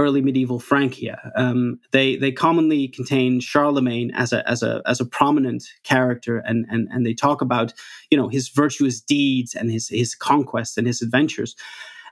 [0.00, 1.30] early medieval Francia.
[1.36, 6.66] Um, they they commonly contain Charlemagne as a as a as a prominent character, and
[6.70, 7.74] and and they talk about
[8.10, 11.54] you know his virtuous deeds and his his conquests and his adventures.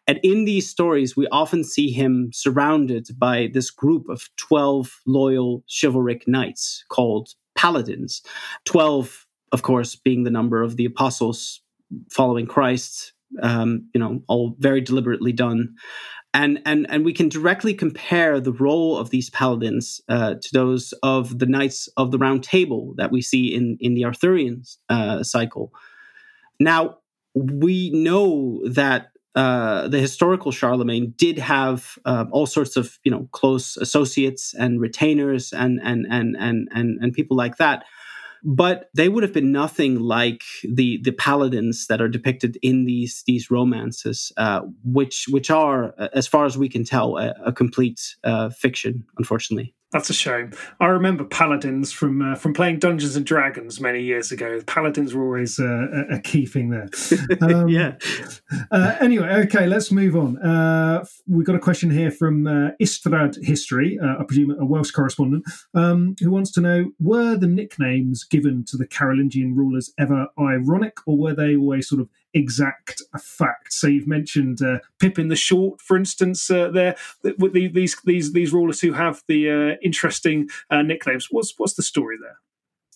[0.06, 5.64] And in these stories, we often see him surrounded by this group of 12 loyal
[5.68, 8.22] chivalric knights called paladins.
[8.64, 11.60] 12, of course, being the number of the apostles
[12.10, 15.74] following Christ, um, you know, all very deliberately done
[16.34, 20.92] and and and we can directly compare the role of these paladins uh, to those
[21.02, 25.22] of the knights of the round table that we see in in the arthurian uh,
[25.22, 25.72] cycle.
[26.60, 26.98] Now
[27.34, 33.28] we know that uh, the historical Charlemagne did have uh, all sorts of you know
[33.32, 37.84] close associates and retainers and and and and and, and people like that
[38.44, 43.22] but they would have been nothing like the the paladins that are depicted in these
[43.26, 48.16] these romances, uh, which which are, as far as we can tell, a, a complete
[48.24, 49.04] uh, fiction.
[49.18, 49.74] Unfortunately.
[49.90, 50.52] That's a shame.
[50.80, 54.60] I remember paladins from uh, from playing Dungeons and Dragons many years ago.
[54.66, 56.88] Paladins were always uh, a key thing there.
[57.40, 57.94] Um, yeah.
[58.70, 60.38] Uh, anyway, okay, let's move on.
[60.38, 64.90] Uh, we've got a question here from uh, Ystrad History, uh, I presume a Welsh
[64.90, 70.26] correspondent, um, who wants to know: Were the nicknames given to the Carolingian rulers ever
[70.38, 73.72] ironic, or were they always sort of exact fact.
[73.72, 76.96] So you've mentioned uh, Pippin the Short, for instance, uh, there.
[77.22, 81.28] These these these rulers who have the uh, interesting uh, nicknames.
[81.30, 82.38] What's what's the story there?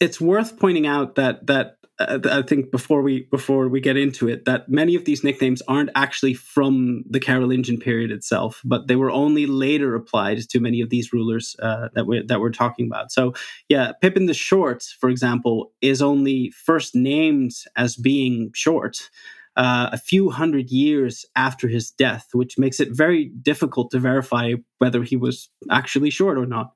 [0.01, 4.45] It's worth pointing out that that I think before we before we get into it,
[4.47, 9.11] that many of these nicknames aren't actually from the Carolingian period itself, but they were
[9.11, 13.13] only later applied to many of these rulers uh, that we that we're talking about.
[13.13, 13.35] So,
[13.69, 19.11] yeah, Pippin the Short, for example, is only first named as being short.
[19.55, 24.55] Uh, a few hundred years after his death, which makes it very difficult to verify
[24.79, 26.73] whether he was actually short or not.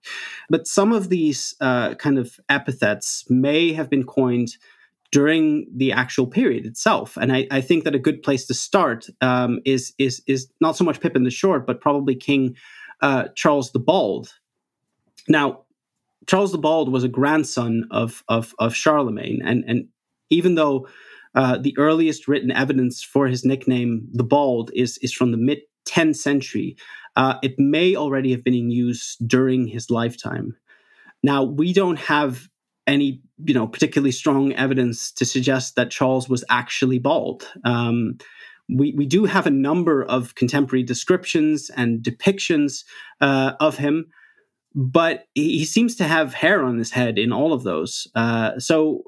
[0.51, 4.59] But some of these uh, kind of epithets may have been coined
[5.12, 7.16] during the actual period itself.
[7.16, 10.77] And I, I think that a good place to start um, is is is not
[10.77, 12.57] so much Pippin the Short, but probably King
[13.01, 14.33] uh, Charles the Bald.
[15.29, 15.62] Now,
[16.27, 19.88] Charles the Bald was a grandson of of, of Charlemagne, and and
[20.31, 20.88] even though
[21.35, 25.61] uh, the earliest written evidence for his nickname, the Bald, is is from the mid
[25.87, 26.77] 10th century,
[27.14, 30.57] uh, it may already have been in use during his lifetime.
[31.23, 32.49] Now, we don't have
[32.87, 37.49] any you know particularly strong evidence to suggest that Charles was actually bald.
[37.64, 38.18] Um,
[38.68, 42.84] we we do have a number of contemporary descriptions and depictions
[43.20, 44.07] uh, of him,
[44.74, 48.07] but he, seems to have hair on his head in all of those.
[48.14, 49.03] Uh, so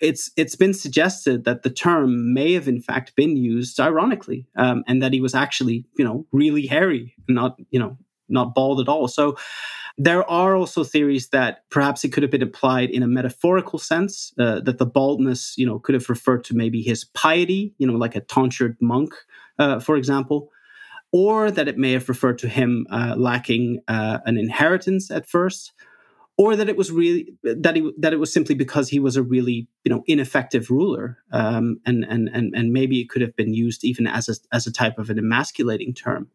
[0.00, 4.84] it's it's been suggested that the term may have in fact been used ironically, um,
[4.86, 7.96] and that he was actually you know really hairy, not you know
[8.28, 9.08] not bald at all.
[9.08, 9.36] So
[9.98, 14.32] there are also theories that perhaps it could have been applied in a metaphorical sense,
[14.38, 17.94] uh, that the baldness, you know, could have referred to maybe his piety, you know,
[17.94, 19.12] like a tonsured monk,
[19.58, 20.50] uh, for example,
[21.12, 25.72] or that it may have referred to him uh, lacking uh, an inheritance at first,
[26.38, 29.22] or that it was really that he that it was simply because he was a
[29.22, 33.52] really you know ineffective ruler, um, and and and and maybe it could have been
[33.52, 36.28] used even as a as a type of an emasculating term.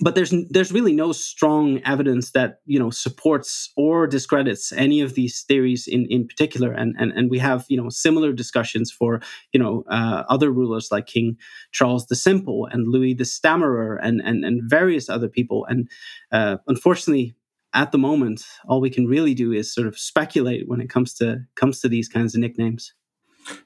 [0.00, 5.14] But there's there's really no strong evidence that you know supports or discredits any of
[5.14, 6.72] these theories in in particular.
[6.72, 9.20] And and, and we have you know similar discussions for
[9.52, 11.36] you know uh, other rulers like king
[11.72, 15.66] charles the simple and louis the stammerer and and, and various other people.
[15.66, 15.90] And
[16.30, 17.34] uh, unfortunately
[17.74, 21.14] at the moment all we can really do is sort of speculate when it comes
[21.14, 22.92] to comes to these kinds of nicknames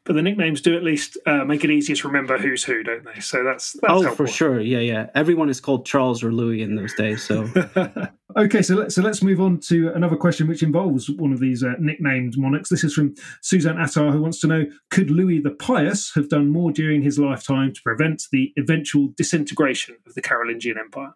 [0.04, 3.04] but the nicknames do at least uh, make it easier to remember who's who, don't
[3.04, 3.20] they?
[3.20, 4.26] So that's, that's oh, helpful.
[4.26, 5.10] for sure, yeah, yeah.
[5.14, 7.22] Everyone is called Charles or Louis in those days.
[7.22, 7.48] So
[8.36, 11.62] okay, so let's so let's move on to another question which involves one of these
[11.62, 12.70] uh, nicknamed monarchs.
[12.70, 16.48] This is from Suzanne Attar, who wants to know: Could Louis the Pious have done
[16.48, 21.12] more during his lifetime to prevent the eventual disintegration of the Carolingian Empire?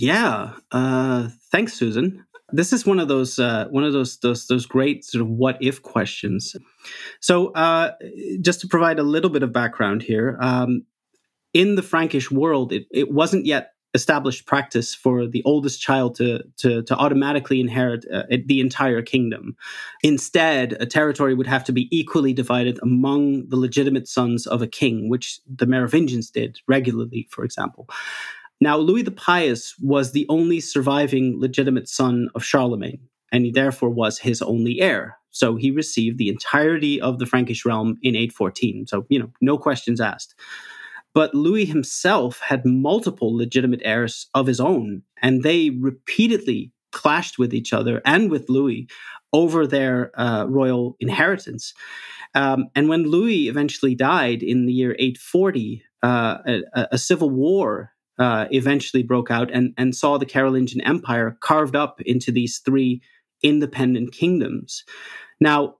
[0.00, 4.66] Yeah, uh, thanks, Susan this is one of those uh, one of those those those
[4.66, 6.56] great sort of what if questions.
[7.20, 7.92] So, uh,
[8.40, 10.84] just to provide a little bit of background here, um,
[11.52, 16.42] in the Frankish world, it, it wasn't yet established practice for the oldest child to
[16.58, 19.54] to, to automatically inherit uh, the entire kingdom.
[20.02, 24.66] Instead, a territory would have to be equally divided among the legitimate sons of a
[24.66, 27.88] king, which the Merovingians did regularly, for example.
[28.60, 33.00] Now, Louis the Pious was the only surviving legitimate son of Charlemagne,
[33.30, 35.16] and he therefore was his only heir.
[35.30, 38.86] So he received the entirety of the Frankish realm in 814.
[38.88, 40.34] So, you know, no questions asked.
[41.14, 47.54] But Louis himself had multiple legitimate heirs of his own, and they repeatedly clashed with
[47.54, 48.88] each other and with Louis
[49.32, 51.74] over their uh, royal inheritance.
[52.34, 57.92] Um, and when Louis eventually died in the year 840, uh, a, a, civil war
[58.18, 63.00] uh, eventually broke out and, and saw the Carolingian Empire carved up into these three
[63.42, 64.84] independent kingdoms.
[65.40, 65.76] Now,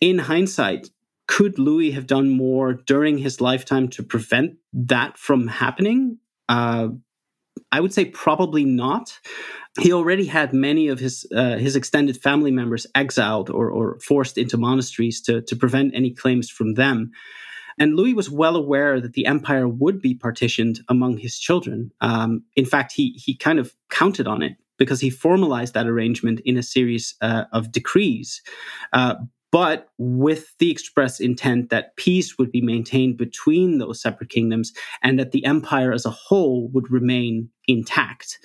[0.00, 0.90] in hindsight,
[1.26, 6.18] could Louis have done more during his lifetime to prevent that from happening?
[6.48, 6.88] Uh,
[7.72, 9.18] I would say probably not.
[9.80, 14.38] He already had many of his uh, his extended family members exiled or, or forced
[14.38, 17.10] into monasteries to, to prevent any claims from them.
[17.78, 21.92] And Louis was well aware that the empire would be partitioned among his children.
[22.00, 26.40] Um, in fact, he, he kind of counted on it because he formalized that arrangement
[26.44, 28.42] in a series uh, of decrees.
[28.92, 29.14] Uh,
[29.52, 35.16] but with the express intent that peace would be maintained between those separate kingdoms and
[35.16, 38.40] that the empire as a whole would remain intact.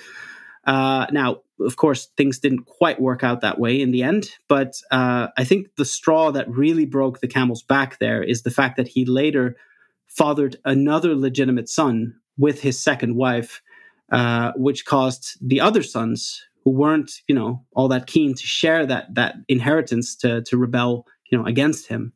[0.66, 4.82] Uh, now, of course, things didn't quite work out that way in the end, but
[4.92, 8.78] uh, I think the straw that really broke the camel's back there is the fact
[8.78, 9.56] that he later
[10.08, 13.62] fathered another legitimate son with his second wife,
[14.12, 18.86] uh, which caused the other sons who weren't, you know, all that keen to share
[18.86, 22.14] that that inheritance to to rebel, you know, against him.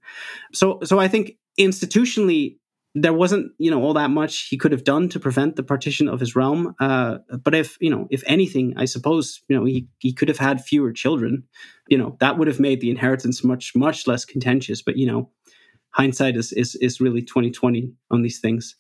[0.54, 2.58] So, so I think institutionally
[2.96, 6.08] there wasn't you know all that much he could have done to prevent the partition
[6.08, 9.88] of his realm uh, but if you know if anything i suppose you know he,
[10.00, 11.44] he could have had fewer children.
[11.90, 15.30] You know that would have made the inheritance much much less contentious but you know
[15.94, 18.76] hindsight is is, is really 2020 on these things.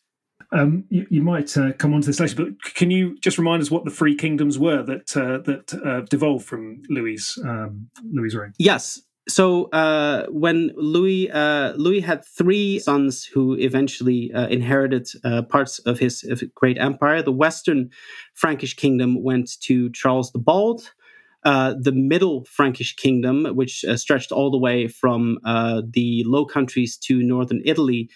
[0.51, 3.61] Um, you, you, might uh, come on to this later, but can you just remind
[3.61, 8.35] us what the three kingdoms were that uh, that uh, devolved from Louis um, Louis'
[8.35, 8.53] reign?
[8.59, 15.43] Yes, so uh, when Louis uh, Louis had three sons who eventually uh, inherited uh,
[15.43, 16.23] parts of his,
[16.55, 17.21] great empire.
[17.21, 17.89] The Western
[18.33, 20.91] Frankish kingdom went to Charles the Bald.
[21.45, 26.95] Uh, the Middle Frankish kingdom, which uh, stretched all the way from the Low Countries
[26.97, 28.09] to northern Italy,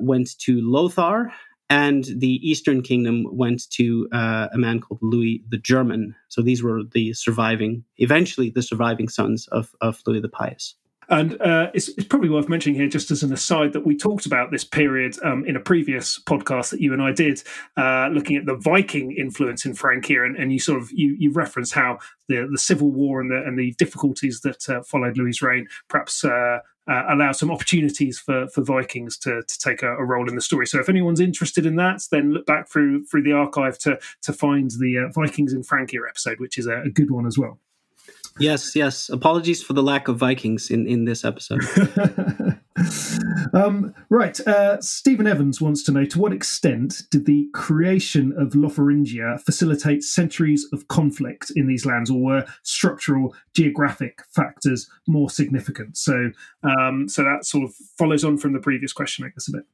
[0.00, 1.32] went to Lothar
[1.70, 6.16] and the Eastern Kingdom went to uh, a man called Louis the German.
[6.28, 10.74] So these were the surviving, eventually the surviving sons of, of Louis the Pious.
[11.08, 14.26] And uh, it's, it's, probably worth mentioning here, just as an aside, that we talked
[14.26, 17.42] about this period um, in a previous podcast that you and I did,
[17.76, 21.32] uh, looking at the Viking influence in Francia, and, and you sort of you you
[21.32, 21.98] referenced how
[22.28, 26.24] the the civil war and the and the difficulties that uh, followed Louis' reign perhaps
[26.90, 30.40] uh, allow some opportunities for for Vikings to to take a, a, role in the
[30.40, 30.66] story.
[30.66, 34.32] So if anyone's interested in that, then look back through through the archive to to
[34.32, 37.58] find the uh, Vikings in Francia episode, which is a, a good one as well.
[38.40, 39.08] Yes, yes.
[39.10, 41.60] Apologies for the lack of Vikings in, in this episode.
[43.52, 44.40] um, right.
[44.40, 50.02] Uh, Stephen Evans wants to know to what extent did the creation of Lotharingia facilitate
[50.02, 55.96] centuries of conflict in these lands, or were structural geographic factors more significant?
[55.96, 56.30] So,
[56.62, 59.64] um, so that sort of follows on from the previous question, I guess, a bit.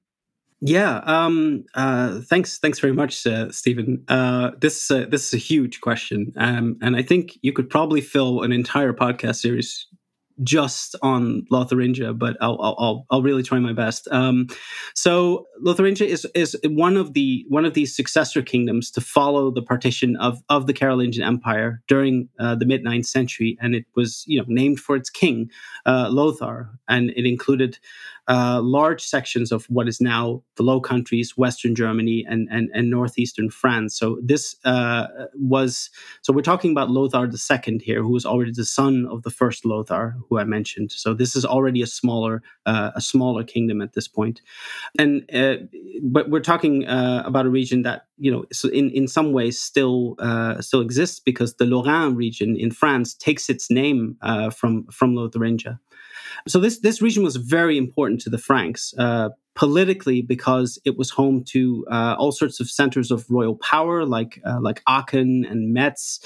[0.61, 1.01] Yeah.
[1.05, 2.59] Um, uh, thanks.
[2.59, 4.03] Thanks very much, uh, Stephen.
[4.09, 8.43] Uh, this this is a huge question, um, and I think you could probably fill
[8.43, 9.87] an entire podcast series
[10.43, 14.09] just on Lotharingia, but I'll I'll I'll really try my best.
[14.11, 14.49] Um,
[14.95, 19.63] so Lotharingia is is one of the one of these successor kingdoms to follow the
[19.63, 24.25] partition of of the Carolingian Empire during uh, the mid ninth century, and it was
[24.27, 25.51] you know named for its king
[25.87, 27.79] uh, Lothar, and it included
[28.29, 32.91] uh, large sections of what is now the Low Countries, Western Germany, and and, and
[32.91, 33.97] northeastern France.
[33.97, 35.91] So this uh, was
[36.23, 39.65] so we're talking about Lothar II here, who was already the son of the first
[39.65, 40.93] Lothar, who I mentioned.
[40.93, 44.41] So this is already a smaller uh, a smaller kingdom at this point,
[44.99, 45.57] and uh,
[46.03, 49.61] but we're talking uh, about a region that you know so in in some ways
[49.61, 50.17] still
[50.61, 54.17] still exists because the Lorraine region in France takes its name
[54.55, 55.79] from from Lotharingia.
[56.47, 58.95] So this this region was very important to the Franks.
[58.99, 64.05] Uh, politically, because it was home to uh, all sorts of centers of royal power,
[64.05, 66.21] like uh, like Aachen and Metz.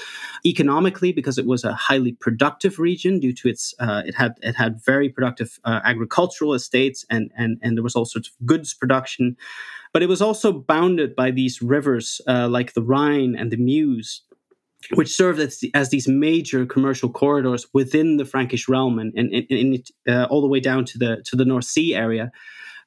[0.45, 4.55] Economically, because it was a highly productive region due to its uh, it had it
[4.55, 8.73] had very productive uh, agricultural estates, and and and there was all sorts of goods
[8.73, 9.37] production.
[9.93, 14.21] But it was also bounded by these rivers uh, like the Rhine and the Meuse,
[14.93, 19.87] which served as, as, these major commercial corridors within the Frankish realm and, and, and,
[20.07, 22.31] uh, all the way down to the to the North Sea area,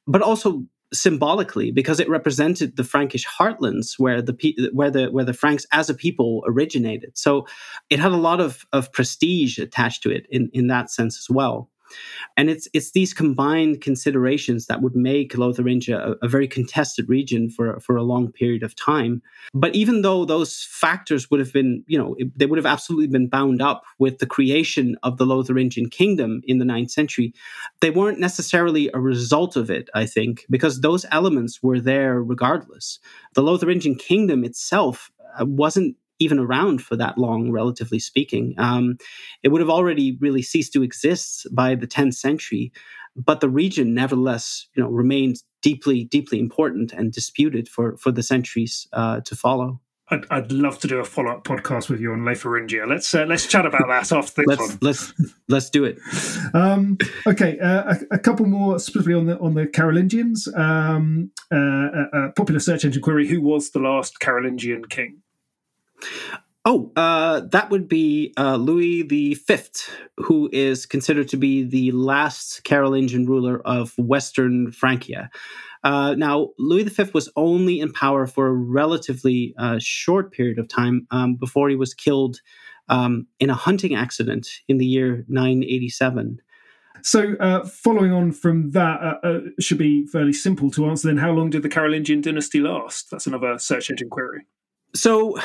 [0.06, 5.32] but also symbolically because it represented the Frankish heartlands where the where the where the
[5.32, 7.16] Franks as a people originated.
[7.16, 7.46] So
[7.90, 11.26] it had a lot of of prestige attached to it in in that sense as
[11.28, 11.70] well.
[12.36, 17.50] And it's it's these combined considerations that would make Lotharingia a, a, very contested region
[17.50, 19.22] for for a long period of time.
[19.52, 23.28] But even though those factors would have been, you know, they would have absolutely been
[23.28, 27.32] bound up with the creation of the Lotharingian kingdom in the ninth century,
[27.80, 29.88] they weren't necessarily a result of it.
[29.94, 32.98] I think because those elements were there regardless.
[33.34, 38.54] The Lotharingian kingdom itself uh, wasn't even around for that long, relatively speaking.
[38.58, 38.98] Um,
[39.42, 42.72] it would have already really ceased to exist by the 10th century,
[43.16, 48.22] but the region nevertheless, you know, remained deeply, deeply important and disputed for for the
[48.22, 49.80] centuries uh, to follow.
[50.08, 52.86] I'd, I'd, love to do a follow up podcast with you on Lotharingia.
[52.86, 54.78] Let's uh, let's chat about that after this let's, one.
[54.82, 55.12] Let's
[55.48, 55.98] let's do it.
[56.52, 60.46] Um, okay, uh, a, a, couple more specifically on the on the Carolingians.
[60.54, 65.23] Um, uh, a, a popular search engine query: Who was the last Carolingian king?
[66.66, 69.36] Oh, uh, that would be uh, Louis V,
[70.16, 75.28] who is considered to be the last Carolingian ruler of Western Francia.
[75.82, 80.66] Uh, now, Louis V was only in power for a relatively uh, short period of
[80.66, 82.40] time um, before he was killed
[82.88, 86.40] um, in a hunting accident in the year 987.
[87.02, 91.08] So, uh, following on from that, uh, uh, should be fairly simple to answer.
[91.08, 93.10] Then, how long did the Carolingian dynasty last?
[93.10, 94.46] That's another search engine query.
[94.94, 95.36] So,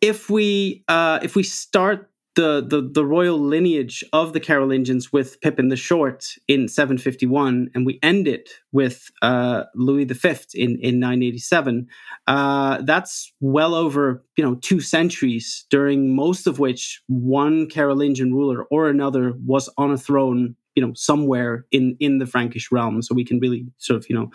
[0.00, 5.40] if we uh, if we start the, the the royal lineage of the Carolingians with
[5.40, 11.00] Pippin the Short in 751, and we end it with uh, Louis V in in
[11.00, 11.88] 987.
[12.26, 18.64] Uh, that's well over you know two centuries, during most of which one Carolingian ruler
[18.70, 23.12] or another was on a throne you know somewhere in in the frankish realm so
[23.12, 24.30] we can really sort of you know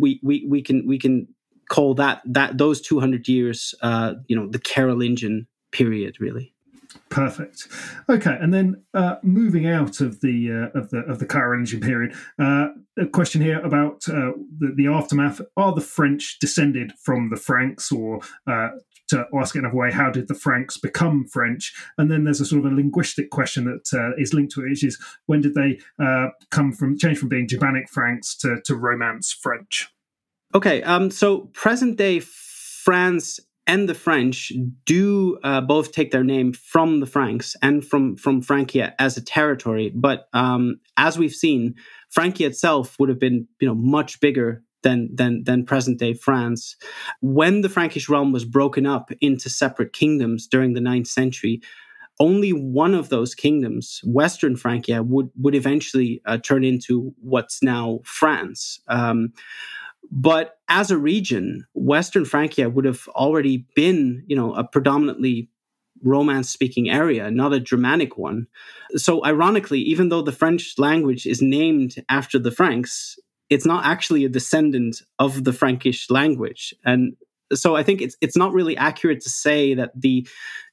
[0.00, 1.28] we we we can we can
[1.72, 6.52] call that that those 200 years uh, you know the carolingian period really
[7.08, 7.68] Perfect.
[8.08, 12.14] Okay, and then uh, moving out of the uh, of the of the Carolingian period,
[12.38, 12.68] uh,
[12.98, 17.92] a question here about uh, the, the, aftermath: Are the French descended from the Franks,
[17.92, 18.70] or uh,
[19.08, 21.74] to ask it another way, how did the Franks become French?
[21.98, 24.70] And then there's a sort of a linguistic question that uh, is linked to it,
[24.70, 28.74] which is when did they uh, come from change from being Germanic Franks to to
[28.74, 29.88] Romance French?
[30.54, 34.52] Okay, um, so present day France and the French
[34.84, 39.24] do uh, both take their name from the Franks and from from Francia as a
[39.24, 39.92] territory.
[39.94, 41.74] But um, as we've seen,
[42.10, 46.76] Francia itself would have been you know much bigger than than than present day France.
[47.20, 51.62] When the Frankish realm was broken up into separate kingdoms during the 9th century,
[52.20, 58.00] only one of those kingdoms, Western Francia, would would eventually uh, turn into what's now
[58.04, 58.80] France.
[58.88, 59.32] Um,
[60.10, 65.48] but as a region, Western Francia would have already been, you know, a predominantly
[66.02, 68.46] Romance speaking area, not a Germanic one.
[68.96, 73.18] So, ironically, even though the French language is named after the Franks,
[73.50, 76.74] it's not actually a descendant of the Frankish language.
[76.84, 77.14] And
[77.54, 80.26] so I think it's it's not really accurate to say that the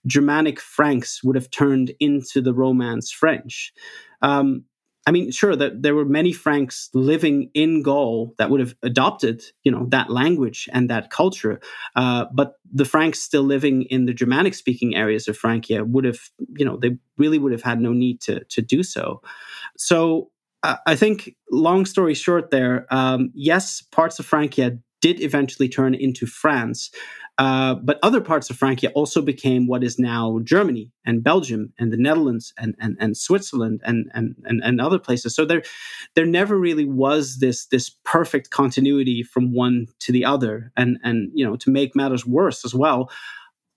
[0.08, 3.74] Germanic Franks would have turned into the Romance French.
[4.22, 4.64] Um,
[5.08, 9.42] I mean, sure that there were many Franks living in Gaul that would have adopted,
[9.64, 11.60] you know, that language and that culture,
[11.96, 16.20] uh, but the Franks still living in the Germanic-speaking areas of Francia would have,
[16.58, 19.22] you know, they really would have had no need to to do so.
[19.78, 20.30] So
[20.64, 25.96] uh, I think, long story short, there, um, yes, parts of Francia did eventually turn
[25.96, 26.92] into France.
[27.40, 31.92] Uh, but other parts of Francia also became what is now Germany and Belgium and
[31.92, 35.34] the Netherlands and, and, and Switzerland and, and, and, and other places.
[35.36, 35.64] So there,
[36.16, 40.74] there never really was this, this perfect continuity from one to the other.
[40.76, 43.10] And, and, you know, to make matters worse as well,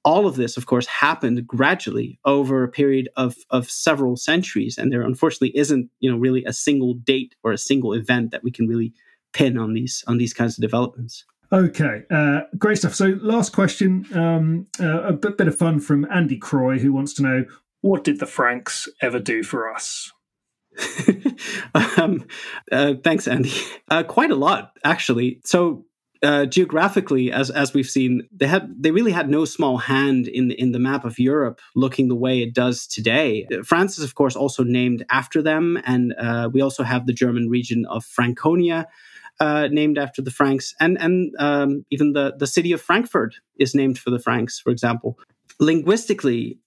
[0.04, 4.76] all of this, of course, happened gradually over a period of, of several centuries.
[4.76, 8.42] And there unfortunately isn't, you know, really a single date or a single event that
[8.42, 8.92] we can really
[9.32, 11.24] pin on these on these kinds of developments.
[11.52, 12.94] Okay, uh, great stuff.
[12.94, 17.12] So, last question, um, uh, a bit, bit of fun from Andy Croy, who wants
[17.14, 17.44] to know
[17.82, 20.12] what did the Franks ever do for us?
[21.98, 22.26] um,
[22.70, 23.52] uh, thanks, Andy.
[23.90, 25.40] Uh, quite a lot, actually.
[25.44, 25.84] So,
[26.22, 30.52] uh, geographically, as as we've seen, they had they really had no small hand in
[30.52, 33.46] in the map of Europe looking the way it does today.
[33.64, 37.50] France is, of course, also named after them, and uh, we also have the German
[37.50, 38.86] region of Franconia,
[39.42, 43.74] uh, named after the Franks, and and um, even the the city of Frankfurt is
[43.74, 45.18] named for the Franks, for example.
[45.58, 46.60] Linguistically,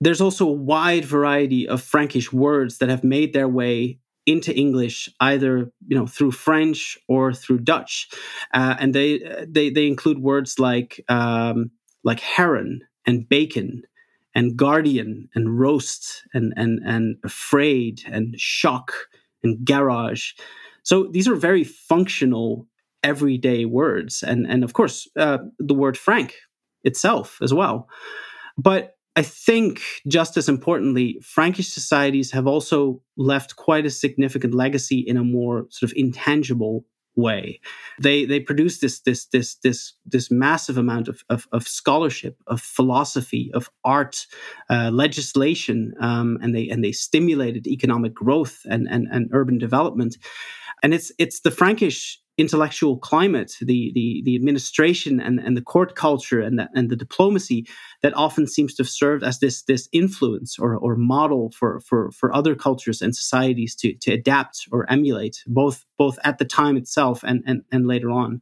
[0.00, 5.08] there's also a wide variety of Frankish words that have made their way into English
[5.20, 8.08] either you know through French or through Dutch,
[8.52, 11.70] uh, and they they they include words like um,
[12.02, 13.84] like heron and bacon
[14.34, 18.92] and guardian and roast and and and afraid and shock
[19.44, 20.32] and garage.
[20.86, 22.68] So these are very functional,
[23.02, 26.36] everyday words, and and of course uh, the word frank
[26.84, 27.88] itself as well.
[28.56, 35.00] But I think just as importantly, Frankish societies have also left quite a significant legacy
[35.00, 36.84] in a more sort of intangible
[37.16, 37.60] way.
[38.00, 42.60] They they produce this this this this this massive amount of of, of scholarship, of
[42.60, 44.26] philosophy, of art,
[44.70, 50.16] uh, legislation, um, and they and they stimulated economic growth and and, and urban development.
[50.86, 55.96] And it's it's the Frankish intellectual climate, the the the administration and, and the court
[55.96, 57.66] culture and the, and the diplomacy
[58.04, 62.12] that often seems to have served as this this influence or, or model for, for
[62.12, 66.76] for other cultures and societies to to adapt or emulate both both at the time
[66.76, 68.40] itself and and, and later on.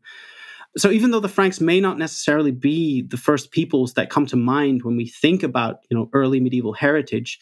[0.77, 4.37] So even though the Franks may not necessarily be the first peoples that come to
[4.37, 7.39] mind when we think about you know early medieval heritage,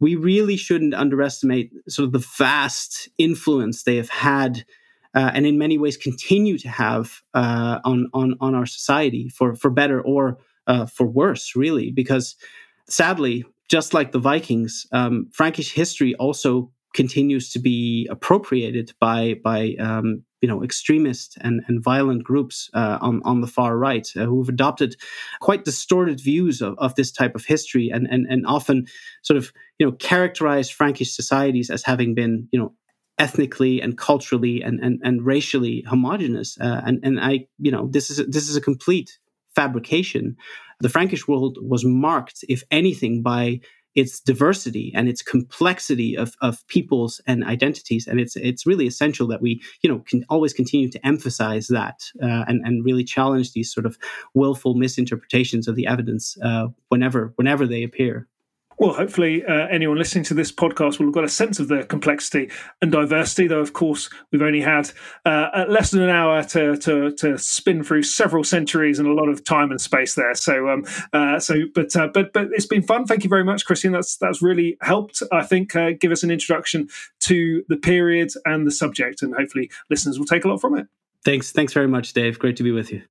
[0.00, 4.64] we really shouldn't underestimate sort of the vast influence they have had
[5.14, 9.54] uh, and in many ways continue to have uh, on on on our society for
[9.54, 12.36] for better or uh, for worse, really, because
[12.88, 19.74] sadly, just like the Vikings, um, Frankish history also continues to be appropriated by by
[19.78, 24.24] um, you know extremist and, and violent groups uh, on on the far right uh,
[24.24, 24.96] who've adopted
[25.40, 28.86] quite distorted views of, of this type of history and, and and often
[29.22, 32.74] sort of you know characterize Frankish societies as having been you know
[33.18, 36.58] ethnically and culturally and and, and racially homogenous.
[36.60, 39.18] Uh, and and I, you know, this is this is a complete
[39.54, 40.36] fabrication.
[40.80, 43.60] The Frankish world was marked, if anything, by
[43.94, 48.06] its diversity and its complexity of, of peoples and identities.
[48.06, 52.00] And it's it's really essential that we you know can always continue to emphasize that
[52.22, 53.98] uh, and and really challenge these sort of
[54.34, 58.28] willful misinterpretations of the evidence uh, whenever whenever they appear
[58.78, 61.84] well, hopefully, uh, anyone listening to this podcast will have got a sense of the
[61.84, 62.50] complexity
[62.80, 63.46] and diversity.
[63.46, 64.90] Though, of course, we've only had
[65.24, 69.28] uh, less than an hour to, to, to spin through several centuries and a lot
[69.28, 70.34] of time and space there.
[70.34, 73.06] So, um, uh, so, but uh, but but it's been fun.
[73.06, 73.92] Thank you very much, Christian.
[73.92, 75.22] That's that's really helped.
[75.30, 76.88] I think uh, give us an introduction
[77.20, 80.86] to the period and the subject, and hopefully, listeners will take a lot from it.
[81.24, 81.52] Thanks.
[81.52, 82.38] Thanks very much, Dave.
[82.38, 83.02] Great to be with you.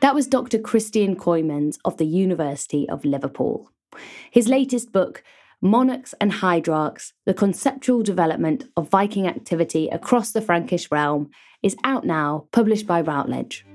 [0.00, 0.60] That was Dr.
[0.60, 3.70] Christian Cooijmans of the University of Liverpool.
[4.30, 5.24] His latest book,
[5.60, 11.30] Monarchs and Hydrarchs The Conceptual Development of Viking Activity Across the Frankish Realm,
[11.64, 13.66] is out now, published by Routledge.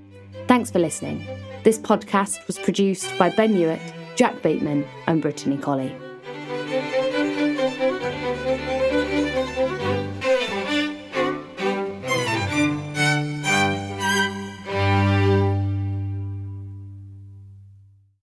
[0.47, 1.27] Thanks for listening.
[1.63, 3.81] This podcast was produced by Ben Hewitt,
[4.15, 5.93] Jack Bateman, and Brittany Colley.